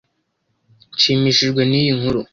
[0.95, 2.21] Nshimishijwe niyi nkuru.